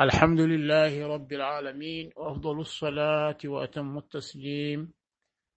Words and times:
الحمد 0.00 0.40
لله 0.40 1.06
رب 1.06 1.32
العالمين 1.32 2.10
وأفضل 2.16 2.60
الصلاة 2.60 3.38
وأتم 3.44 3.98
التسليم 3.98 4.92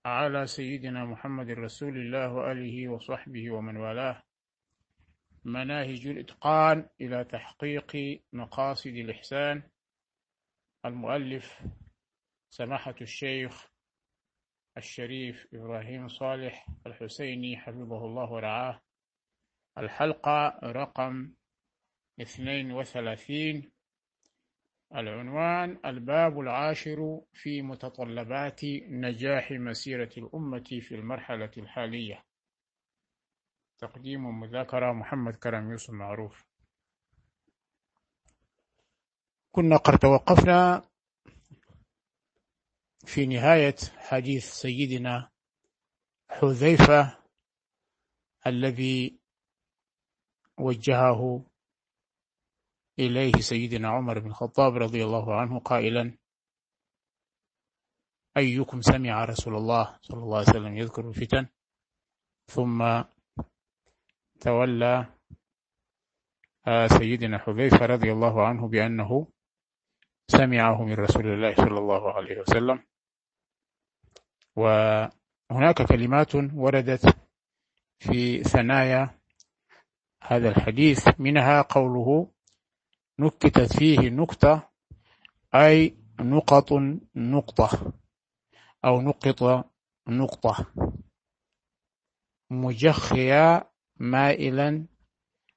على 0.06 0.48
سيدنا 0.48 1.06
محمد 1.06 1.50
رسول 1.50 1.98
الله 1.98 2.34
وآله 2.34 2.90
وصحبه 2.90 3.52
ومن 3.52 3.78
والاه. 3.78 4.24
مناهج 5.46 6.08
الإتقان 6.08 6.90
إلى 7.02 7.24
تحقيق 7.24 8.22
مقاصد 8.34 8.96
الإحسان. 8.96 9.64
المؤلف 10.86 11.62
سماحة 12.50 12.96
الشيخ 13.02 13.68
الشريف 14.78 15.48
إبراهيم 15.54 16.08
صالح 16.08 16.68
الحسيني 16.88 17.58
حفظه 17.58 18.06
الله 18.06 18.32
ورعاه. 18.32 18.82
الحلقة 19.78 20.60
رقم 20.64 21.34
اثنين 22.22 22.72
وثلاثين. 22.72 23.81
العنوان 24.96 25.80
الباب 25.86 26.40
العاشر 26.40 27.22
في 27.34 27.62
متطلبات 27.62 28.62
نجاح 28.90 29.52
مسيرة 29.52 30.10
الأمة 30.18 30.64
في 30.82 30.96
المرحلة 30.96 31.52
الحالية. 31.58 32.24
تقديم 33.78 34.40
مذاكرة 34.40 34.92
محمد 34.94 35.36
كرم 35.36 35.72
يوسف 35.72 35.90
معروف. 35.90 36.46
كنا 39.52 39.78
قد 39.78 39.98
توقفنا 40.00 40.84
في 43.06 43.26
نهاية 43.26 43.76
حديث 43.98 44.52
سيدنا 44.52 45.30
حذيفة 46.30 47.18
الذي 48.48 49.20
وجهه 50.58 51.46
إليه 53.00 53.32
سيدنا 53.32 53.90
عمر 53.90 54.20
بن 54.20 54.28
الخطاب 54.28 54.76
رضي 54.78 55.04
الله 55.04 55.36
عنه 55.36 55.60
قائلا 55.60 56.18
أيكم 58.38 58.82
سمع 58.82 59.26
رسول 59.26 59.56
الله 59.56 60.00
صلى 60.02 60.24
الله 60.24 60.38
عليه 60.38 60.50
وسلم 60.50 60.78
يذكر 60.78 61.10
الفتن؟ 61.10 61.48
ثم 62.48 63.04
تولى 64.40 65.06
آه، 66.68 66.88
سيدنا 66.88 67.38
حذيفة 67.38 67.86
رضي 67.86 68.12
الله 68.12 68.48
عنه 68.48 68.68
بأنه 68.68 69.28
سمعه 70.28 70.84
من 70.84 70.94
رسول 70.94 71.28
الله 71.28 71.56
صلى 71.56 71.80
الله 71.80 72.14
عليه 72.14 72.40
وسلم. 72.40 72.84
وهناك 74.56 75.82
كلمات 75.90 76.36
وردت 76.36 77.18
في 78.00 78.44
ثنايا 78.44 79.20
هذا 80.24 80.50
الحديث 80.50 81.20
منها 81.20 81.62
قوله 81.62 82.32
نكتت 83.20 83.78
فيه 83.78 84.00
نكتة 84.00 84.64
أي 85.56 85.98
نقط 86.20 86.74
نقطة 87.16 87.94
أو 88.86 89.02
نقط 89.02 89.72
نقطة. 90.08 90.74
مجخيا 92.50 93.64
مائلا 93.98 94.88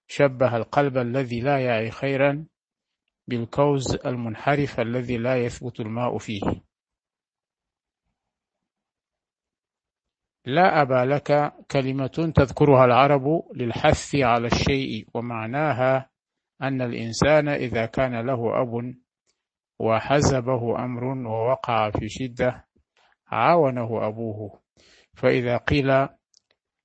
شبه 0.07 0.57
القلب 0.57 0.97
الذي 0.99 1.41
لا 1.41 1.59
يعي 1.65 1.91
خيرا 1.91 2.47
بالكوز 3.29 3.95
المنحرف 4.07 4.81
الذي 4.81 5.17
لا 5.19 5.45
يثبت 5.45 5.81
الماء 5.81 6.19
فيه. 6.19 6.65
لا 10.47 10.83
أبا 10.83 11.15
لك 11.15 11.53
كلمة 11.71 12.33
تذكرها 12.37 12.85
العرب 12.85 13.49
للحث 13.55 14.15
على 14.15 14.47
الشيء 14.47 15.09
ومعناها 15.15 16.11
أن 16.63 16.83
الإنسان 16.83 17.49
إذا 17.49 17.87
كان 17.87 18.27
له 18.27 18.63
أب 18.63 18.95
وحزبه 19.79 20.85
أمر 20.85 21.05
ووقع 21.05 21.91
في 21.91 22.09
شدة 22.09 22.69
عاونه 23.27 24.07
أبوه. 24.09 24.63
فإذا 25.15 25.57
قيل 25.57 25.87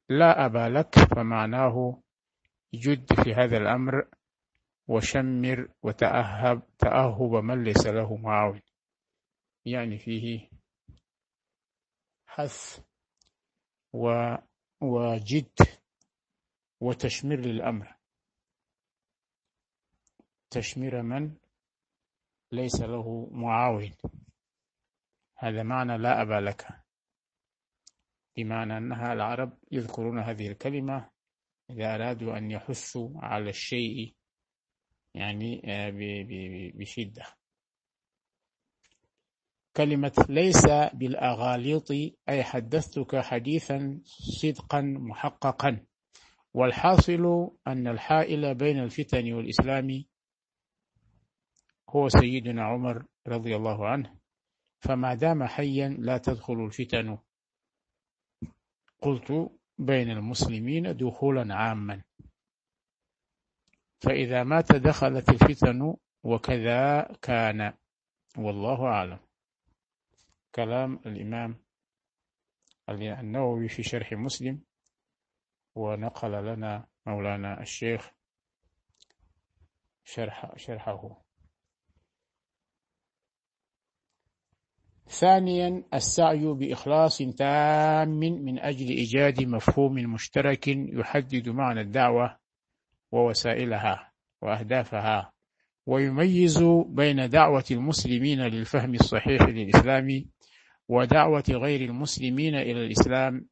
لا 0.10 0.46
أبا 0.46 0.70
لك 0.70 1.00
فمعناه 1.16 2.02
جد 2.74 3.14
في 3.24 3.34
هذا 3.34 3.58
الأمر 3.58 4.08
وشمر 4.88 5.68
وتأهب 5.84 6.62
تأهب 6.78 7.32
من 7.32 7.64
ليس 7.64 7.88
له 7.88 8.16
معاون. 8.18 8.62
يعني 9.66 9.98
فيه 9.98 10.50
حث 12.28 12.80
وجد 14.82 15.52
وتشمير 16.82 17.40
للأمر. 17.40 17.99
تشمير 20.50 21.02
من؟ 21.02 21.36
ليس 22.52 22.82
له 22.82 23.30
معاون. 23.32 23.92
هذا 25.38 25.64
معنى 25.64 25.98
لا 25.98 26.22
أبا 26.22 26.50
لك. 26.50 26.68
بمعنى 28.38 28.78
أنها 28.78 29.14
العرب 29.14 29.58
يذكرون 29.72 30.20
هذه 30.20 30.48
الكلمة 30.48 31.10
إذا 31.70 31.96
أرادوا 31.96 32.38
أن 32.38 32.52
يحثوا 32.52 33.10
على 33.16 33.50
الشيء 33.50 34.16
يعني 35.14 35.62
آه، 35.66 35.92
بشدة. 36.76 37.26
كلمة 39.76 40.26
ليس 40.30 40.66
بالأغاليط 40.94 41.92
أي 42.30 42.44
حدثتك 42.44 43.16
حديثا 43.16 44.02
صدقا 44.06 44.82
محققا. 44.82 45.86
والحاصل 46.54 47.52
أن 47.68 47.88
الحائل 47.88 48.56
بين 48.56 48.80
الفتن 48.80 49.34
والإسلام 49.34 50.04
هو 51.90 52.10
سيدنا 52.10 52.64
عمر 52.64 53.06
رضي 53.28 53.56
الله 53.56 53.88
عنه 53.88 54.20
فما 54.80 55.14
دام 55.14 55.44
حيا 55.44 55.90
لا 55.90 56.18
تدخل 56.18 56.54
الفتن. 56.54 57.18
قلت 59.02 59.52
بين 59.78 60.12
المسلمين 60.12 60.98
دخولا 60.98 61.56
عاما. 61.56 62.04
فإذا 64.02 64.44
مات 64.44 64.72
دخلت 64.72 65.30
الفتن 65.30 65.96
وكذا 66.24 67.02
كان 67.22 67.74
والله 68.38 68.86
أعلم. 68.86 69.20
كلام 70.56 71.00
الإمام 71.06 71.56
النووي 72.90 73.68
في 73.68 73.84
شرح 73.84 74.14
مسلم 74.14 74.62
ونقل 75.76 76.32
لنا 76.32 76.88
مولانا 77.06 77.62
الشيخ 77.62 78.12
شرح 80.04 80.58
شرحه. 80.58 81.29
ثانيا 85.10 85.84
السعي 85.94 86.46
بإخلاص 86.46 87.18
تام 87.18 88.10
من 88.20 88.60
أجل 88.60 88.88
إيجاد 88.88 89.44
مفهوم 89.44 89.94
مشترك 89.94 90.68
يحدد 90.68 91.50
معنى 91.50 91.82
الدعوة 91.82 92.38
ووسائلها 93.12 94.12
وأهدافها 94.42 95.32
ويميز 95.86 96.64
بين 96.88 97.30
دعوة 97.30 97.64
المسلمين 97.72 98.42
للفهم 98.42 98.94
الصحيح 98.94 99.42
للإسلام 99.42 100.26
ودعوة 100.90 101.44
غير 101.50 101.90
المسلمين 101.90 102.56
إلى 102.56 102.86
الإسلام. 102.86 103.48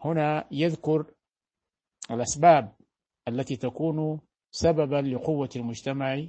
هنا 0.00 0.44
يذكر 0.50 1.06
الأسباب 2.10 2.72
التي 3.28 3.56
تكون 3.56 4.20
سببا 4.50 4.96
لقوة 4.96 5.48
المجتمع 5.56 6.26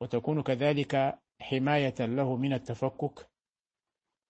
وتكون 0.00 0.42
كذلك 0.42 1.18
حماية 1.40 1.94
له 2.00 2.36
من 2.36 2.52
التفكك. 2.52 3.28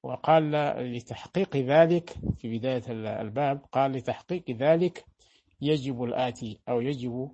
وقال 0.03 0.51
لتحقيق 0.95 1.57
ذلك 1.57 2.11
في 2.39 2.59
بداية 2.59 2.83
الباب 3.21 3.65
قال 3.73 3.93
لتحقيق 3.93 4.51
ذلك 4.51 5.05
يجب 5.61 6.03
الآتي 6.03 6.61
أو 6.69 6.81
يجب 6.81 7.31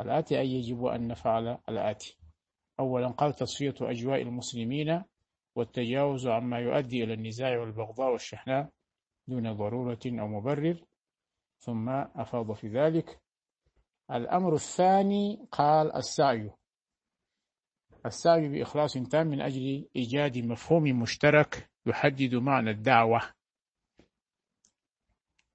الآتي 0.00 0.40
أي 0.40 0.52
يجب 0.52 0.84
أن 0.84 1.08
نفعل 1.08 1.58
الآتي. 1.68 2.18
أولا 2.80 3.08
قال 3.08 3.34
تصفية 3.34 3.74
أجواء 3.80 4.22
المسلمين 4.22 5.02
والتجاوز 5.56 6.26
عما 6.26 6.58
يؤدي 6.58 7.04
إلى 7.04 7.14
النزاع 7.14 7.58
والبغضاء 7.58 8.12
والشحناء 8.12 8.68
دون 9.28 9.52
ضرورة 9.52 10.00
أو 10.06 10.26
مبرر. 10.28 10.84
ثم 11.58 11.88
أفاض 11.88 12.52
في 12.52 12.68
ذلك. 12.68 13.20
الأمر 14.10 14.54
الثاني 14.54 15.46
قال 15.52 15.96
السعي. 15.96 16.50
السعي 18.06 18.48
بإخلاص 18.48 18.92
تام 18.92 19.26
من 19.26 19.40
أجل 19.40 19.88
إيجاد 19.96 20.38
مفهوم 20.38 20.82
مشترك 20.82 21.70
يحدد 21.86 22.34
معنى 22.34 22.70
الدعوة 22.70 23.20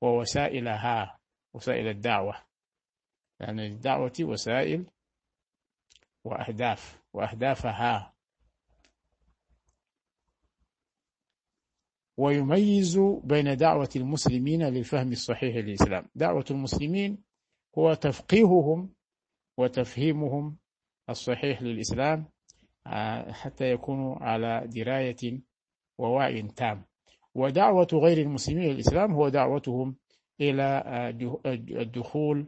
ووسائلها 0.01 1.19
وسائل 1.53 1.87
الدعوة. 1.87 2.35
يعني 3.39 3.67
الدعوة 3.67 4.13
وسائل 4.21 4.85
وأهداف 6.23 7.01
وأهدافها. 7.13 8.13
ويميز 12.17 12.99
بين 13.23 13.57
دعوة 13.57 13.89
المسلمين 13.95 14.63
للفهم 14.63 15.11
الصحيح 15.11 15.55
للإسلام. 15.55 16.09
دعوة 16.15 16.45
المسلمين 16.51 17.23
هو 17.77 17.93
تفقيههم 17.93 18.93
وتفهيمهم 19.57 20.57
الصحيح 21.09 21.61
للإسلام 21.61 22.25
حتى 23.31 23.71
يكونوا 23.71 24.15
على 24.15 24.67
دراية 24.67 25.41
ووعي 25.97 26.41
تام. 26.41 26.85
ودعوة 27.35 27.87
غير 27.93 28.17
المسلمين 28.17 28.71
للإسلام 28.71 29.13
هو 29.13 29.29
دعوتهم 29.29 29.95
إلى 30.41 30.63
آه، 30.63 31.09
الدخول 31.81 32.47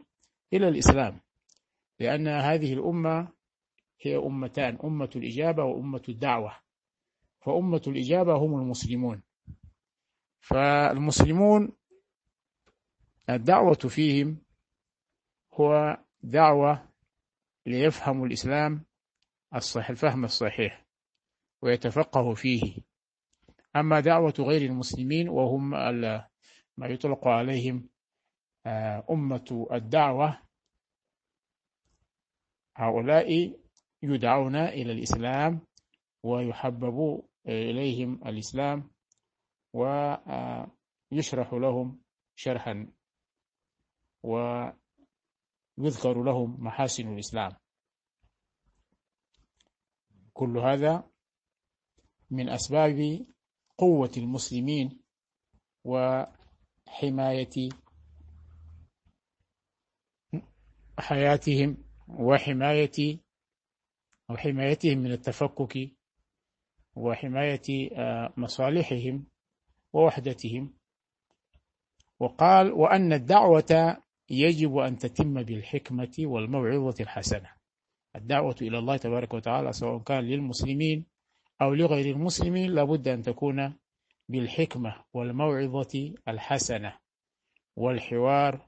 إلى 0.52 0.68
الإسلام. 0.68 1.20
لأن 2.00 2.28
هذه 2.28 2.72
الأمة 2.72 3.28
هي 4.00 4.16
أمتان 4.16 4.78
أمة 4.84 5.10
الإجابة 5.16 5.64
وأمة 5.64 6.02
الدعوة. 6.08 6.56
فأمة 7.40 7.82
الإجابة 7.86 8.34
هم 8.36 8.60
المسلمون. 8.60 9.22
فالمسلمون 10.40 11.72
الدعوة 13.30 13.74
فيهم 13.74 14.42
هو 15.54 15.98
دعوة 16.22 16.88
ليفهموا 17.66 18.26
الإسلام 18.26 18.84
الصحيح 19.54 19.90
الفهم 19.90 20.24
الصحيح 20.24 20.86
ويتفقه 21.62 22.34
فيه. 22.34 22.82
أما 23.76 24.00
دعوة 24.00 24.34
غير 24.38 24.62
المسلمين 24.70 25.28
وهم 25.28 25.70
ما 26.76 26.86
يطلق 26.86 27.28
عليهم 27.28 27.88
آه، 28.66 29.06
أمة 29.10 29.68
الدعوة 29.72 30.42
هؤلاء 32.76 33.58
يدعون 34.02 34.56
إلى 34.56 34.92
الإسلام 34.92 35.60
ويحبب 36.22 37.22
إليهم 37.46 38.20
الإسلام 38.26 38.90
ويشرح 39.74 41.52
لهم 41.52 42.02
شرحا 42.36 42.92
ويذكر 44.24 44.74
لهم 46.22 46.64
محاسن 46.64 47.12
الإسلام. 47.12 47.52
كل 50.40 50.58
هذا 50.58 51.10
من 52.30 52.48
أسباب 52.48 53.26
قوة 53.78 54.10
المسلمين 54.16 55.00
وحماية 55.84 57.68
حياتهم 60.98 61.76
وحماية 62.08 63.18
أو 64.30 64.36
حمايتهم 64.36 64.98
من 64.98 65.12
التفكك 65.12 65.90
وحماية 66.96 67.90
آه، 67.92 68.32
مصالحهم 68.36 69.26
ووحدتهم. 69.92 70.74
وقال 72.18 72.72
وأن 72.72 73.12
الدعوة 73.12 74.02
يجب 74.30 74.76
أن 74.76 74.98
تتم 74.98 75.42
بالحكمة 75.42 76.14
والموعظة 76.18 77.02
الحسنة. 77.02 77.59
الدعوة 78.16 78.56
إلى 78.62 78.78
الله 78.78 78.96
تبارك 78.96 79.34
وتعالى 79.34 79.72
سواء 79.72 79.98
كان 79.98 80.24
للمسلمين 80.24 81.06
أو 81.62 81.74
لغير 81.74 82.14
المسلمين 82.14 82.70
لابد 82.70 83.08
أن 83.08 83.22
تكون 83.22 83.74
بالحكمة 84.28 85.04
والموعظة 85.14 86.14
الحسنة. 86.28 86.98
والحوار 87.76 88.66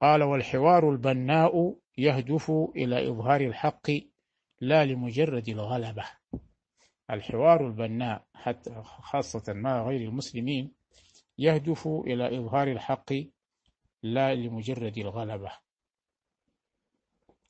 قال 0.00 0.22
والحوار 0.22 0.90
البناء 0.90 1.76
يهدف 1.98 2.50
إلى 2.76 3.08
إظهار 3.08 3.40
الحق 3.40 3.90
لا 4.60 4.84
لمجرد 4.84 5.48
الغلبة. 5.48 6.04
الحوار 7.10 7.66
البناء 7.66 8.24
حتى 8.34 8.82
خاصة 8.84 9.52
مع 9.52 9.88
غير 9.88 10.00
المسلمين 10.08 10.72
يهدف 11.38 11.86
إلى 11.86 12.38
إظهار 12.38 12.68
الحق 12.68 13.12
لا 14.02 14.34
لمجرد 14.34 14.98
الغلبة. 14.98 15.52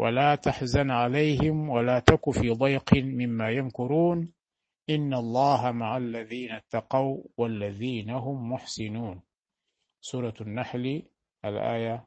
ولا 0.00 0.34
تحزن 0.34 0.90
عليهم 0.90 1.68
ولا 1.68 1.98
تك 1.98 2.30
في 2.30 2.50
ضيق 2.50 2.94
مما 2.94 3.50
يمكرون. 3.50 4.32
إن 4.90 5.14
الله 5.14 5.72
مع 5.72 5.96
الذين 5.96 6.52
اتقوا 6.52 7.22
والذين 7.36 8.10
هم 8.10 8.52
محسنون. 8.52 9.22
سورة 10.00 10.34
النحل 10.40 11.02
الآية 11.44 12.06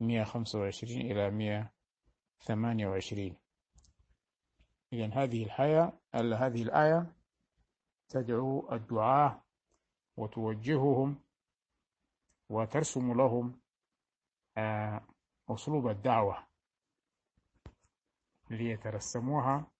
125 0.00 1.00
إلى 1.00 1.30
128 1.30 3.36
إذن 4.92 5.12
هذه 5.12 5.44
الحياة 5.44 5.92
هذه 6.14 6.62
الآية 6.62 7.12
تدعو 8.08 8.72
الدعاة 8.72 9.42
وتوجههم 10.16 11.20
وترسم 12.48 13.12
لهم 13.12 13.60
آه، 14.56 15.00
أسلوب 15.50 15.88
الدعوة. 15.88 16.47
ليترسموها 18.50 19.70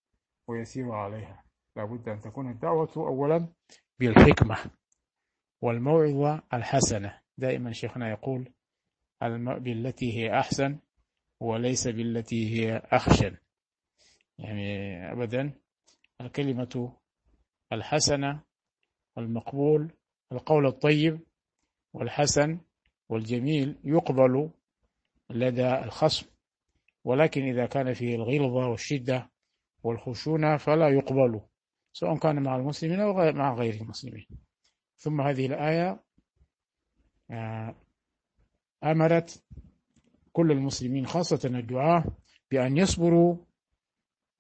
ويسيروا 0.48 0.96
عليها. 0.96 1.44
لابد 1.76 2.08
أن 2.08 2.20
تكون 2.20 2.50
الدعوة 2.50 2.92
أولا 2.96 3.48
بالحكمة 3.98 4.70
والموعظة 5.62 6.42
الحسنة. 6.54 7.20
دائما 7.38 7.72
شيخنا 7.72 8.10
يقول 8.10 8.52
بالتي 9.58 10.18
هي 10.18 10.38
أحسن 10.38 10.78
وليس 11.40 11.88
بالتي 11.88 12.54
هي 12.54 12.76
أخشن. 12.76 13.36
يعني 14.38 15.12
أبدا 15.12 15.52
الكلمة 16.20 16.96
الحسنة 17.72 18.42
المقبول 19.18 19.92
القول 20.32 20.66
الطيب 20.66 21.20
والحسن 21.94 22.60
والجميل 23.08 23.80
يقبل 23.84 24.50
لدى 25.30 25.74
الخصم. 25.74 26.26
ولكن 27.04 27.42
إذا 27.42 27.66
كان 27.66 27.94
فيه 27.94 28.14
الغلظة 28.14 28.68
والشدة 28.68 29.30
والخشونة 29.82 30.56
فلا 30.56 30.88
يقبل 30.88 31.40
سواء 31.92 32.18
كان 32.18 32.42
مع 32.42 32.56
المسلمين 32.56 33.00
أو 33.00 33.32
مع 33.32 33.54
غير 33.54 33.74
المسلمين. 33.74 34.26
ثم 34.96 35.20
هذه 35.20 35.46
الآية 35.46 36.00
آه، 37.30 37.74
أمرت 38.84 39.44
كل 40.32 40.52
المسلمين 40.52 41.06
خاصة 41.06 41.40
الدعاة 41.48 42.04
بأن 42.50 42.76
يصبروا 42.76 43.36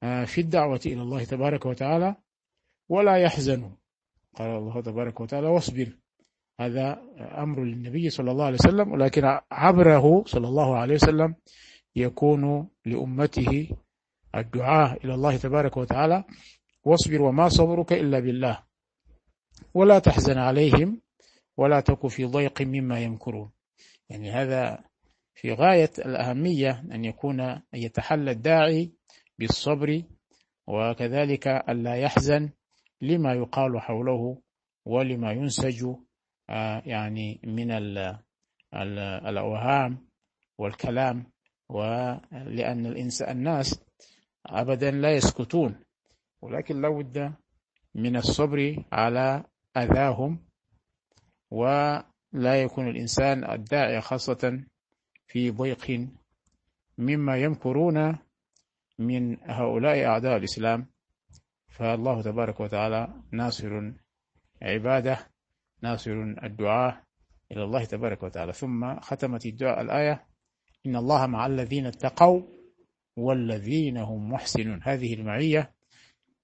آه، 0.02 0.24
في 0.24 0.40
الدعوة 0.40 0.80
إلى 0.86 1.02
الله 1.02 1.24
تبارك 1.24 1.66
وتعالى 1.66 2.16
ولا 2.88 3.16
يحزنوا. 3.16 3.70
قال 4.34 4.50
الله 4.50 4.80
تبارك 4.80 5.20
وتعالى 5.20 5.48
واصبر. 5.48 5.98
هذا 6.60 7.02
أمر 7.18 7.64
للنبي 7.64 8.10
صلى 8.10 8.30
الله 8.30 8.44
عليه 8.44 8.54
وسلم 8.54 8.92
ولكن 8.92 9.38
عبره 9.50 10.24
صلى 10.26 10.48
الله 10.48 10.76
عليه 10.76 10.94
وسلم 10.94 11.34
يكون 12.00 12.68
لأمته 12.86 13.70
الدعاء 14.34 15.04
إلى 15.04 15.14
الله 15.14 15.36
تبارك 15.36 15.76
وتعالى. 15.76 16.24
واصبر 16.84 17.22
وما 17.22 17.48
صبرك 17.48 17.92
إلا 17.92 18.20
بالله. 18.20 18.62
ولا 19.74 19.98
تحزن 19.98 20.38
عليهم 20.38 21.00
ولا 21.56 21.80
تك 21.80 22.06
في 22.06 22.24
ضيق 22.24 22.62
مما 22.62 23.00
يمكرون. 23.00 23.50
يعني 24.08 24.30
هذا 24.30 24.84
في 25.34 25.52
غاية 25.52 25.90
الأهمية 25.98 26.84
أن 26.92 27.04
يكون 27.04 27.40
أن 27.40 27.62
يتحلى 27.74 28.30
الداعي 28.30 28.92
بالصبر 29.38 30.02
وكذلك 30.66 31.48
ألا 31.48 31.94
يحزن 31.94 32.50
لما 33.00 33.32
يقال 33.32 33.80
حوله 33.80 34.42
ولما 34.86 35.32
ينسج 35.32 35.94
آه، 36.50 36.82
يعني 36.86 37.40
من 37.44 37.70
الأوهام 39.26 40.08
والكلام. 40.58 41.26
ولأن 41.68 42.86
الإنسان 42.86 43.36
الناس 43.36 43.80
أبدا 44.46 44.90
لا 44.90 45.12
يسكتون. 45.12 45.80
ولكن 46.42 46.80
لا 46.80 46.88
بد 46.88 47.32
من 47.94 48.16
الصبر 48.16 48.84
على 48.92 49.44
أذاهم 49.76 50.44
ولا 51.50 52.62
يكون 52.62 52.88
الإنسان 52.88 53.50
الداعي 53.50 54.00
خاصة 54.00 54.64
في 55.26 55.50
ضيق 55.50 56.08
مما 56.98 57.36
يمكرون 57.36 58.18
من 58.98 59.36
هؤلاء 59.42 60.04
أعداء 60.04 60.36
الإسلام. 60.36 60.86
فالله 61.68 62.22
تبارك 62.22 62.60
وتعالى 62.60 63.22
ناصر 63.32 63.92
عباده 64.62 65.18
ناصر 65.82 66.12
الدعاء 66.42 67.02
إلى 67.52 67.64
الله 67.64 67.84
تبارك 67.84 68.22
وتعالى. 68.22 68.52
ثم 68.52 69.00
ختمت 69.00 69.46
الدعاء 69.46 69.80
الآية 69.80 70.27
إن 70.86 70.96
الله 70.96 71.26
مع 71.26 71.46
الذين 71.46 71.86
اتقوا 71.86 72.42
والذين 73.16 73.96
هم 73.96 74.32
محسنون. 74.32 74.80
هذه 74.82 75.14
المعية 75.14 75.74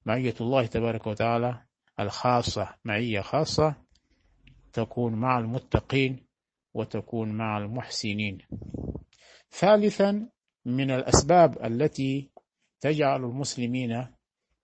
معية 0.06 0.34
الله 0.40 0.66
تبارك 0.66 1.06
وتعالى 1.06 1.62
الخاصة 2.00 2.74
معية 2.84 3.20
خاصة 3.20 3.74
تكون 4.72 5.14
مع 5.14 5.38
المتقين 5.38 6.26
وتكون 6.74 7.32
مع 7.32 7.58
المحسنين. 7.58 8.38
ثالثا 9.50 10.28
من 10.64 10.90
الأسباب 10.90 11.64
التي 11.64 12.30
تجعل 12.80 13.24
المسلمين 13.24 14.06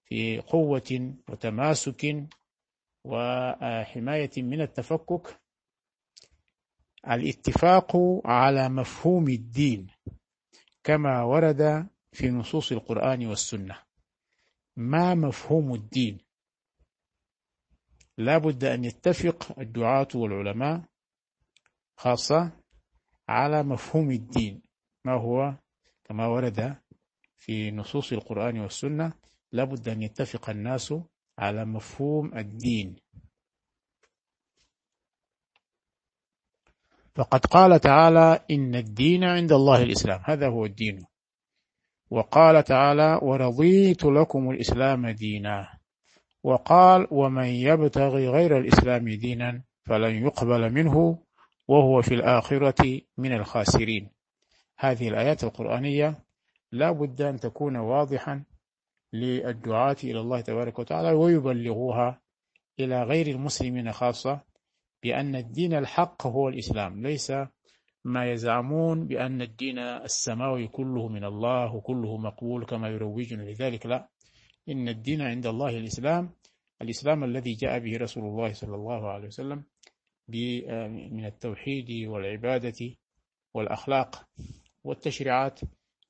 في 0.04 0.40
قوة 0.40 1.14
وتماسك 1.28 2.26
وحماية 3.04 4.30
من 4.36 4.60
التفكك 4.60 5.39
الاتفاق 7.08 7.96
على 8.24 8.68
مفهوم 8.68 9.28
الدين 9.28 9.86
كما 10.84 11.22
ورد 11.22 11.88
في 12.12 12.30
نصوص 12.30 12.72
القرآن 12.72 13.26
والسنة. 13.26 13.76
ما 14.76 15.14
مفهوم 15.14 15.74
الدين؟ 15.74 16.18
لا 18.18 18.38
بد 18.38 18.64
أن 18.64 18.84
يتفق 18.84 19.58
الدعاة 19.58 20.08
والعلماء 20.14 20.84
خاصة 21.96 22.50
على 23.28 23.62
مفهوم 23.62 24.10
الدين. 24.10 24.62
ما 25.04 25.12
هو؟ 25.12 25.54
كما 26.04 26.26
ورد 26.26 26.76
في 27.38 27.70
نصوص 27.70 28.12
القرآن 28.12 28.60
والسنة 28.60 29.12
لا 29.52 29.64
بد 29.64 29.88
أن 29.88 30.02
يتفق 30.02 30.50
الناس 30.50 30.94
على 31.38 31.64
مفهوم 31.64 32.38
الدين. 32.38 32.96
فقد 37.14 37.46
قال 37.46 37.80
تعالى 37.80 38.40
إن 38.50 38.74
الدين 38.74 39.24
عند 39.24 39.52
الله 39.52 39.82
الإسلام. 39.82 40.20
هذا 40.24 40.48
هو 40.48 40.64
الدين. 40.64 41.06
وقال 42.10 42.64
تعالى 42.64 43.18
ورضيت 43.22 44.04
لكم 44.04 44.50
الإسلام 44.50 45.08
دينا. 45.08 45.68
وقال 46.42 47.06
ومن 47.10 47.46
يبتغي 47.46 48.28
غير 48.28 48.58
الإسلام 48.58 49.08
دينا 49.08 49.62
فلن 49.84 50.26
يقبل 50.26 50.72
منه 50.72 51.18
وهو 51.68 52.02
في 52.02 52.14
الآخرة 52.14 53.00
من 53.18 53.32
الخاسرين. 53.32 54.10
هذه 54.78 55.08
الآيات 55.08 55.44
القرآنية 55.44 56.18
لا 56.72 56.90
بد 56.90 57.22
أن 57.22 57.40
تكون 57.40 57.76
واضحا 57.76 58.44
للدعاة 59.12 59.96
إلى 60.04 60.20
الله 60.20 60.40
تبارك 60.40 60.78
وتعالى 60.78 61.12
ويبلغوها 61.12 62.20
إلى 62.80 63.02
غير 63.02 63.26
المسلمين 63.26 63.92
خاصة 63.92 64.40
بأن 65.02 65.36
الدين 65.36 65.74
الحق 65.74 66.26
هو 66.26 66.48
الإسلام. 66.48 67.06
ليس 67.06 67.32
ما 68.04 68.32
يزعمون 68.32 69.06
بأن 69.06 69.42
الدين 69.42 69.78
السماوي 69.78 70.68
كله 70.68 71.08
من 71.08 71.24
الله 71.24 71.74
وكله 71.74 72.16
مقبول 72.16 72.64
كما 72.66 72.88
يروجون 72.88 73.40
لذلك. 73.40 73.86
لا 73.86 74.08
إن 74.68 74.88
الدين 74.88 75.20
عند 75.22 75.46
الله 75.46 75.78
الإسلام. 75.78 76.34
الإسلام 76.82 77.24
الذي 77.24 77.52
جاء 77.52 77.78
به 77.78 77.96
رسول 77.96 78.24
الله 78.24 78.52
صلى 78.52 78.74
الله 78.74 79.08
عليه 79.08 79.26
وسلم 79.26 79.64
من 81.12 81.24
التوحيد 81.24 82.08
والعبادة 82.08 82.96
والأخلاق 83.54 84.28
والتشريعات. 84.84 85.60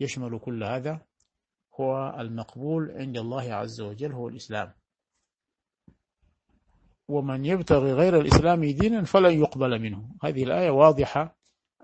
يشمل 0.01 0.39
كل 0.39 0.65
هذا. 0.65 1.01
هو 1.81 2.17
المقبول 2.19 2.91
عند 2.91 3.19
الله 3.19 3.55
عز 3.55 3.81
وجل 3.81 4.13
هو 4.13 4.29
الإسلام. 4.29 4.73
ومن 7.11 7.45
يبتغي 7.45 7.93
غير 7.93 8.21
الإسلام 8.21 8.65
دينا 8.65 9.05
فلن 9.05 9.41
يقبل 9.41 9.79
منه. 9.79 10.09
هذه 10.23 10.43
الآية 10.45 10.71
واضحة 10.71 11.37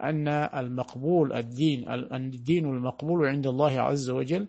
أن 0.02 0.28
المقبول 0.28 1.32
الدين 1.32 1.88
الدين 2.12 2.64
المقبول 2.64 3.26
عند 3.26 3.46
الله 3.46 3.80
عز 3.80 4.10
وجل 4.10 4.48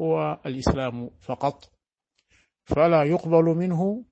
هو 0.00 0.40
الإسلام 0.46 1.10
فقط. 1.20 1.72
فلا 2.64 3.02
يقبل 3.04 3.44
منه 3.44 4.04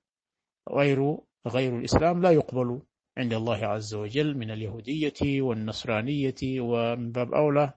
غير 0.69 1.17
غير 1.47 1.77
الإسلام 1.79 2.21
لا 2.21 2.31
يقبل 2.31 2.81
عند 3.17 3.33
الله 3.33 3.65
عز 3.65 3.93
وجل 3.95 4.37
من 4.37 4.51
اليهودية 4.51 5.41
والنصرانية 5.41 6.35
ومن 6.59 7.11
باب 7.11 7.33
أولى 7.33 7.73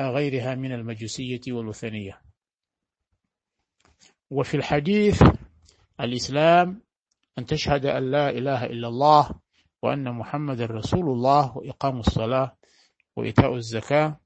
غيرها 0.00 0.54
من 0.54 0.72
المجوسية 0.72 1.40
والوثنية. 1.48 2.20
وفي 4.30 4.56
الحديث 4.56 5.22
الإسلام 6.00 6.80
أن 7.38 7.46
تشهد 7.46 7.86
أن 7.86 8.10
لا 8.10 8.30
إله 8.30 8.64
إلا 8.64 8.88
الله 8.88 9.30
وأن 9.82 10.14
محمد 10.14 10.60
رسول 10.60 11.10
الله 11.10 11.58
وإقام 11.58 12.00
الصلاة 12.00 12.56
وإيتاء 13.16 13.54
الزكاة 13.54 14.20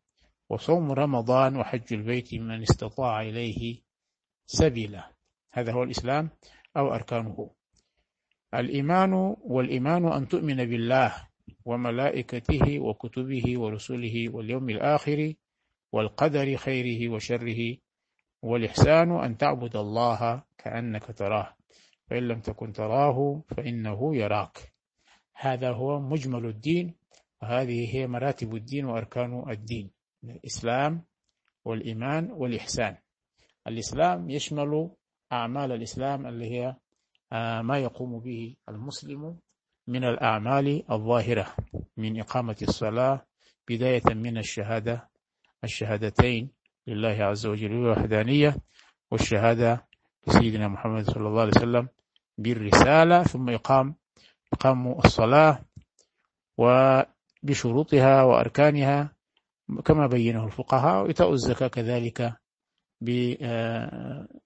وصوم 0.48 0.92
رمضان 0.92 1.56
وحج 1.56 1.92
البيت 1.92 2.34
من 2.34 2.62
استطاع 2.62 3.22
إليه 3.22 3.82
سبيلا. 4.46 5.12
هذا 5.52 5.72
هو 5.72 5.82
الإسلام 5.82 6.30
أو 6.76 6.94
أركانه. 6.94 7.50
الإيمان 8.54 9.12
والإيمان 9.40 10.12
أن 10.12 10.28
تؤمن 10.28 10.56
بالله 10.56 11.14
وملائكته 11.64 12.78
وكتبه 12.78 13.60
ورسله 13.60 14.28
واليوم 14.28 14.70
الآخر 14.70 15.34
والقدر 15.92 16.56
خيره 16.56 17.12
وشره 17.12 17.76
والإحسان 18.42 19.24
أن 19.24 19.36
تعبد 19.36 19.76
الله 19.76 20.42
كأنك 20.58 21.18
تراه. 21.18 21.57
فإن 22.10 22.28
لم 22.28 22.40
تكن 22.40 22.72
تراه 22.72 23.42
فإنه 23.48 24.16
يراك. 24.16 24.72
هذا 25.34 25.70
هو 25.72 26.00
مجمل 26.00 26.46
الدين 26.46 26.94
وهذه 27.42 27.96
هي 27.96 28.06
مراتب 28.06 28.54
الدين 28.54 28.84
وأركان 28.84 29.50
الدين 29.50 29.90
الإسلام 30.24 31.04
والإيمان 31.64 32.30
والإحسان. 32.30 32.96
الإسلام 33.66 34.30
يشمل 34.30 34.90
أعمال 35.32 35.72
الإسلام 35.72 36.26
اللي 36.26 36.50
هي 36.50 36.76
آه، 37.32 37.62
ما 37.62 37.78
يقوم 37.78 38.20
به 38.20 38.56
المسلم 38.68 39.38
من 39.86 40.04
الأعمال 40.04 40.92
الظاهرة 40.92 41.46
من 41.96 42.20
إقامة 42.20 42.56
الصلاة 42.62 43.26
بداية 43.68 44.02
من 44.14 44.38
الشهادة 44.38 45.08
الشهادتين 45.64 46.50
لله 46.86 47.24
عز 47.24 47.46
وجل 47.46 47.72
الوحدانية 47.72 48.56
والشهادة 49.10 49.86
لسيدنا 50.28 50.68
محمد 50.68 51.10
صلى 51.10 51.28
الله 51.28 51.40
عليه 51.40 51.52
وسلم 51.56 51.88
بالرسالة 52.38 53.22
ثم 53.22 53.50
إقام 53.50 53.94
إقام 54.52 54.92
الصلاة 54.92 55.64
وبشروطها 56.58 58.22
وأركانها 58.22 59.12
كما 59.84 60.06
بينه 60.06 60.44
الفقهاء 60.44 61.02
وإيتاء 61.02 61.32
الزكاة 61.32 61.68
كذلك 61.68 62.34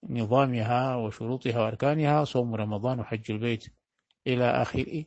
بنظامها 0.05 0.97
وشروطها 0.97 1.61
وأركانها 1.61 2.25
صوم 2.25 2.55
رمضان 2.55 3.01
وحج 3.01 3.31
البيت 3.31 3.67
إلى 4.27 4.45
آخر 4.45 5.05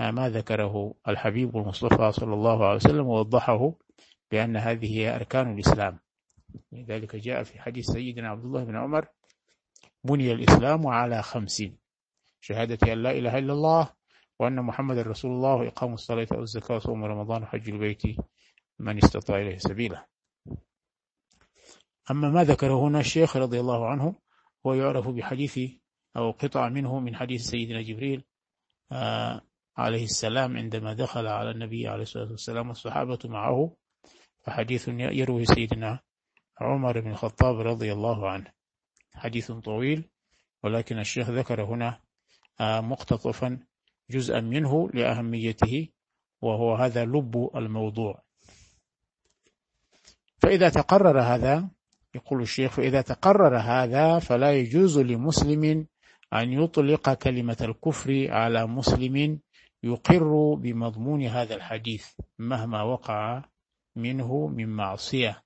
ما 0.00 0.28
ذكره 0.28 0.94
الحبيب 1.08 1.56
المصطفى 1.56 2.12
صلى 2.12 2.34
الله 2.34 2.66
عليه 2.66 2.76
وسلم 2.76 3.06
ووضحه 3.06 3.72
بأن 4.30 4.56
هذه 4.56 4.98
هي 4.98 5.16
أركان 5.16 5.52
الإسلام. 5.54 5.98
لذلك 6.72 7.16
جاء 7.16 7.42
في 7.42 7.60
حديث 7.62 7.86
سيدنا 7.86 8.28
عبد 8.28 8.44
الله 8.44 8.64
بن 8.64 8.76
عمر 8.76 9.06
بني 10.04 10.32
الإسلام 10.32 10.86
على 10.86 11.22
خمس 11.22 11.62
شهادة 12.42 12.92
أن 12.92 13.02
لا 13.02 13.10
إله 13.10 13.38
إلا 13.38 13.52
الله 13.52 13.90
وأن 14.38 14.62
محمد 14.62 14.98
رسول 14.98 15.30
الله 15.30 15.54
وإقام 15.54 15.94
الصلاة 15.94 16.26
والزكاة 16.32 16.76
وصوم 16.76 17.04
رمضان 17.04 17.42
وحج 17.42 17.70
البيت 17.70 18.02
من 18.78 18.98
استطاع 19.04 19.38
إليه 19.38 19.58
سبيلا 19.58 20.06
أما 22.10 22.30
ما 22.30 22.44
ذكره 22.44 22.80
هنا 22.88 23.00
الشيخ 23.00 23.36
رضي 23.36 23.60
الله 23.60 23.88
عنه 23.88 24.14
هو 24.66 24.74
يعرف 24.74 25.08
بحديث 25.08 25.58
أو 26.16 26.30
قطع 26.30 26.68
منه 26.68 27.00
من 27.00 27.16
حديث 27.16 27.42
سيدنا 27.42 27.82
جبريل 27.82 28.24
آه 28.92 29.40
عليه 29.76 30.04
السلام 30.04 30.56
عندما 30.56 30.92
دخل 30.94 31.26
على 31.26 31.50
النبي 31.50 31.88
عليه 31.88 32.02
الصلاة 32.02 32.30
والسلام 32.30 32.68
والصحابة 32.68 33.18
معه 33.24 33.76
فحديث 34.42 34.88
يروي 34.88 35.44
سيدنا 35.44 36.00
عمر 36.60 37.00
بن 37.00 37.10
الخطاب 37.10 37.60
رضي 37.60 37.92
الله 37.92 38.30
عنه. 38.30 38.52
حديث 39.14 39.52
طويل 39.52 40.10
ولكن 40.62 40.98
الشيخ 40.98 41.30
ذكر 41.30 41.64
هنا 41.64 42.00
مقتطفا 42.62 43.58
جزءا 44.10 44.40
منه 44.40 44.90
لأهميته 44.94 45.88
وهو 46.42 46.74
هذا 46.74 47.04
لب 47.04 47.50
الموضوع. 47.56 48.22
فإذا 50.38 50.68
تقرر 50.68 51.20
هذا 51.20 51.68
يقول 52.14 52.42
الشيخ 52.42 52.72
فإذا 52.72 53.00
تقرر 53.00 53.58
هذا 53.58 54.18
فلا 54.18 54.52
يجوز 54.52 54.98
لمسلم 54.98 55.86
أن 56.34 56.52
يطلق 56.52 57.14
كلمة 57.14 57.56
الكفر 57.60 58.26
على 58.30 58.66
مسلم 58.66 59.40
يقر 59.82 60.54
بمضمون 60.54 61.22
هذا 61.22 61.54
الحديث 61.54 62.06
مهما 62.38 62.82
وقع 62.82 63.44
منه 63.96 64.46
من 64.46 64.68
معصية. 64.68 65.42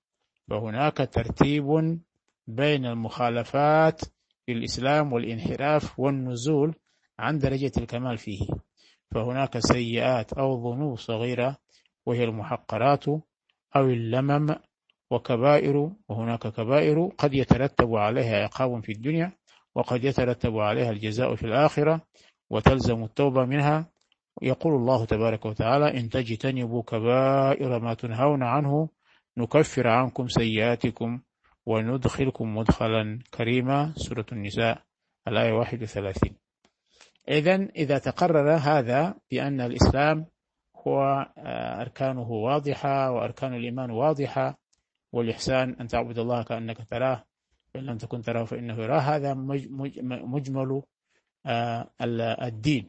فهناك 0.49 0.97
ترتيب 1.13 1.99
بين 2.47 2.87
المخالفات 2.87 4.01
في 4.47 4.53
الإسلام 4.53 5.13
والانحراف 5.13 6.01
والنزول 6.01 6.75
عن 7.19 7.39
درجة 7.39 7.73
الكمال 7.79 8.19
فيه. 8.19 8.47
فهناك 9.15 9.59
سيئات 9.59 10.33
أو 10.33 10.73
ذنوب 10.73 10.99
صغيرة 10.99 11.57
وهي 12.07 12.25
المحقرات 12.25 13.09
أو 13.77 13.85
اللمم 13.85 14.55
وكبائر 15.11 15.91
وهناك 16.09 16.47
كبائر 16.47 17.11
قد 17.19 17.35
يترتب 17.35 17.95
عليها 17.95 18.43
عقاب 18.45 18.85
في 18.85 18.93
الدنيا 18.93 19.33
وقد 19.75 20.05
يترتب 20.05 20.59
عليها 20.59 20.91
الجزاء 20.91 21.35
في 21.35 21.47
الآخرة 21.47 22.01
وتلزم 22.51 23.05
التوبة 23.05 23.45
منها. 23.45 23.91
يقول 24.43 24.75
الله 24.75 25.05
تبارك 25.05 25.47
وتعالى 25.47 26.01
إن 26.01 26.09
تجتنبوا 26.09 26.83
كبائر 26.83 27.79
ما 27.81 27.95
تنهون 27.95 28.43
عنه 28.43 28.89
نكفر 29.37 29.89
عنكم 29.89 30.29
سيئاتكم 30.29 31.21
وندخلكم 31.67 32.57
مدخلا 32.57 33.19
كريما. 33.35 33.93
سورة 33.97 34.27
النساء 34.33 34.83
الآية 35.29 35.53
31 35.53 36.46
إذا 37.29 37.55
إذا 37.77 37.99
تقرر 37.99 38.57
هذا 38.57 39.15
بأن 39.31 39.61
الإسلام 39.61 40.27
هو 40.77 41.01
آه، 41.39 41.81
أركانه 41.81 42.31
واضحة 42.31 43.11
وأركان 43.11 43.55
الإيمان 43.55 43.91
واضحة 43.91 44.59
والإحسان 45.13 45.77
أن 45.81 45.87
تعبد 45.87 46.19
الله 46.19 46.43
كأنك 46.43 46.89
تراه 46.91 47.25
وإن 47.75 47.85
لم 47.85 47.97
تكن 47.97 48.23
تراه 48.23 48.45
فإنه 48.45 48.75
يراه 48.75 49.01
هذا 49.01 49.35
مجمل 49.35 50.83
آه، 51.47 51.91
الدين. 52.43 52.89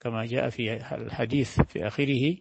كما 0.00 0.24
جاء 0.24 0.48
في 0.48 0.94
الحديث 0.94 1.60
في 1.60 1.86
آخره 1.86 2.36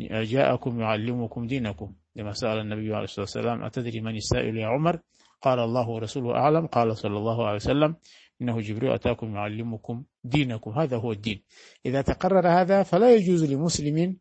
جاءكم 0.00 0.80
يعلمكم 0.80 1.46
دينكم 1.46 1.92
لما 2.16 2.32
سأل 2.32 2.58
النبي 2.58 2.94
عليه 2.94 3.04
الصلاة 3.04 3.20
والسلام 3.20 3.64
أتدري 3.64 4.00
من 4.00 4.16
السائل 4.16 4.56
يا 4.56 4.66
عمر؟ 4.66 5.00
قال 5.42 5.58
الله 5.58 5.88
ورسوله 5.88 6.34
أعلم 6.34 6.66
قال 6.66 6.96
صلى 6.96 7.18
الله 7.18 7.46
عليه 7.46 7.56
وسلم 7.56 7.96
إنه 8.42 8.60
جبريل 8.60 8.92
أتاكم 8.92 9.34
يعلمكم 9.34 10.04
دينكم. 10.24 10.70
هذا 10.70 10.96
هو 10.96 11.12
الدين. 11.12 11.42
إذا 11.86 12.02
تقرر 12.02 12.48
هذا 12.48 12.82
فلا 12.82 13.14
يجوز 13.14 13.44
لمسلم 13.44 14.16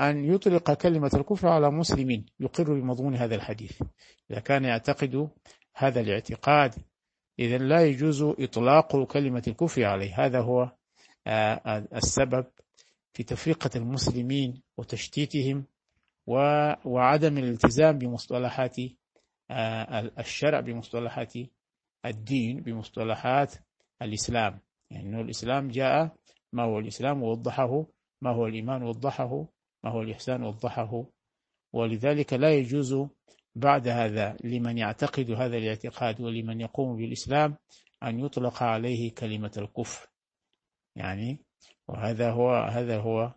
أن 0.00 0.24
يطلق 0.24 0.72
كلمة 0.72 1.10
الكفر 1.14 1.48
على 1.48 1.70
مسلم 1.70 2.24
يقر 2.40 2.74
بمضمون 2.74 3.16
هذا 3.16 3.34
الحديث. 3.34 3.82
إذا 4.30 4.40
كان 4.40 4.64
يعتقد 4.64 5.28
هذا 5.74 6.00
الاعتقاد 6.00 6.74
إذا 7.38 7.58
لا 7.58 7.84
يجوز 7.84 8.22
إطلاق 8.22 9.04
كلمة 9.04 9.42
الكفر 9.48 9.84
عليه. 9.84 10.24
هذا 10.24 10.40
هو 10.40 10.72
آه، 11.26 11.86
السبب 11.94 12.46
في 13.12 13.22
تفرقة 13.22 13.70
المسلمين 13.76 14.62
وتشتيتهم 14.76 15.64
وعدم 16.26 17.38
الالتزام 17.38 17.98
بمصطلحات 17.98 18.76
آه، 19.50 20.10
الشرع 20.18 20.60
بمصطلحات 20.60 21.32
الدين 22.06 22.60
بمصطلحات 22.60 23.54
الإسلام. 24.02 24.60
يعني 24.90 25.20
الإسلام 25.20 25.68
جاء 25.68 26.16
ما 26.52 26.62
هو 26.62 26.78
الإسلام؟ 26.78 27.22
ووضحه. 27.22 27.86
ما 28.22 28.30
هو 28.30 28.46
الإيمان؟ 28.46 28.82
ووضحه. 28.82 29.46
ما 29.84 29.90
هو 29.90 30.02
الإحسان؟ 30.02 30.42
ووضحه. 30.42 31.06
ولذلك 31.72 32.32
لا 32.32 32.54
يجوز 32.54 32.96
بعد 33.54 33.88
هذا 33.88 34.36
لمن 34.44 34.78
يعتقد 34.78 35.30
هذا 35.30 35.56
الاعتقاد 35.56 36.20
ولمن 36.20 36.60
يقوم 36.60 36.96
بالإسلام 36.96 37.56
أن 38.02 38.20
يطلق 38.20 38.62
عليه 38.62 39.14
كلمة 39.14 39.52
الكفر. 39.56 40.08
يعني 40.96 41.38
وهذا 41.88 42.30
هو 42.30 42.54
هذا 42.54 42.98
هو 42.98 43.34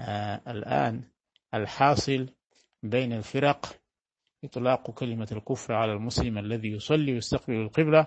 آه 0.00 0.42
الآن 0.48 1.10
الحاصل 1.54 2.26
بين 2.82 3.12
الفرق 3.12 3.80
إطلاق 4.44 4.90
كلمة 4.90 5.28
الكفر 5.32 5.74
على 5.74 5.92
المسلم 5.92 6.38
الذي 6.38 6.68
يصلي 6.68 7.12
ويستقبل 7.12 7.54
القبلة 7.54 8.06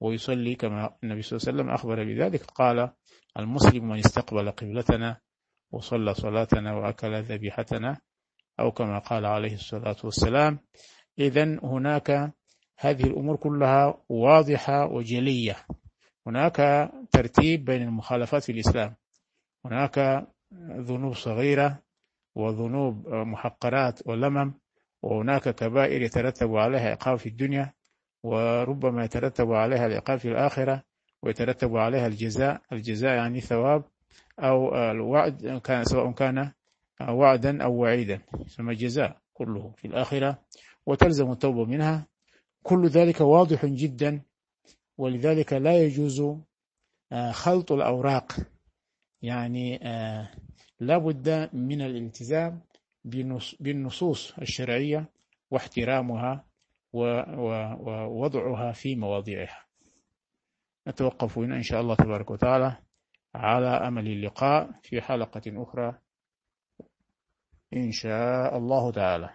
ويصلي 0.00 0.54
كما 0.54 0.96
النبي 1.04 1.22
صلى 1.22 1.36
الله 1.36 1.48
عليه 1.48 1.58
وسلم 1.58 1.74
أخبر 1.74 2.04
بذلك. 2.04 2.44
قال 2.44 2.90
المسلم 3.38 3.88
من 3.88 3.98
استقبل 3.98 4.50
قبلتنا 4.50 5.20
وصلى 5.70 6.14
صلاتنا 6.14 6.74
وأكل 6.74 7.22
ذبيحتنا 7.22 8.00
أو 8.60 8.70
كما 8.70 8.98
قال 8.98 9.26
عليه 9.26 9.54
الصلاة 9.54 9.96
والسلام. 10.04 10.58
إذا 11.18 11.44
هناك 11.64 12.32
هذه 12.78 13.02
الأمور 13.04 13.36
كلها 13.36 14.04
واضحة 14.08 14.86
وجلية. 14.86 15.56
هناك 16.26 16.90
ترتيب 17.10 17.64
بين 17.64 17.82
المخالفات 17.82 18.42
في 18.42 18.52
الإسلام. 18.52 18.94
هناك 19.64 20.26
ذنوب 20.78 21.14
صغيرة 21.14 21.82
وذنوب 22.34 23.08
محقرات 23.08 24.06
ولمم. 24.06 24.54
وهناك 25.02 25.54
كبائر 25.54 26.02
يترتب 26.02 26.56
عليها 26.56 26.90
عقاب 26.90 27.18
في 27.18 27.28
الدنيا 27.28 27.72
وربما 28.22 29.04
يترتب 29.04 29.52
عليها 29.52 29.86
العقاب 29.86 30.18
في 30.18 30.28
الآخرة 30.28 30.82
ويترتب 31.22 31.76
عليها 31.76 32.06
الجزاء. 32.06 32.62
الجزاء 32.72 33.14
يعني 33.14 33.40
ثواب 33.40 33.84
أو 34.38 34.74
الوعد 34.90 35.60
كان 35.64 35.84
سواء 35.84 36.12
كان 36.12 36.52
وعدا 37.08 37.64
أو 37.64 37.74
وعيدا 37.74 38.20
ثم 38.48 38.70
الجزاء 38.70 39.16
كله 39.34 39.72
في 39.76 39.84
الآخرة 39.86 40.38
وتلزم 40.86 41.30
التوبة 41.32 41.64
منها. 41.64 42.06
كل 42.62 42.86
ذلك 42.88 43.20
واضح 43.20 43.66
جدا 43.66 44.22
ولذلك 44.98 45.52
لا 45.52 45.82
يجوز 45.82 46.22
آه، 47.12 47.30
خلط 47.32 47.72
الأوراق. 47.72 48.36
يعني 49.22 49.88
آه، 49.88 50.28
لا 50.80 50.98
بد 50.98 51.50
من 51.52 51.82
الالتزام 51.82 52.60
بالنصوص 53.60 54.38
الشرعية 54.38 55.10
واحترامها 55.50 56.44
ووضعها 56.92 58.72
في 58.72 58.96
مواضعها. 58.96 59.64
نتوقف 60.88 61.38
هنا 61.38 61.56
إن 61.56 61.62
شاء 61.62 61.80
الله 61.80 61.94
تبارك 61.94 62.30
وتعالى 62.30 62.76
على 63.34 63.66
أمل 63.66 64.06
اللقاء 64.06 64.70
في 64.82 65.00
حلقة 65.00 65.42
أخرى 65.46 65.98
إن 67.76 67.92
شاء 67.92 68.56
الله 68.56 68.92
تعالى. 68.92 69.30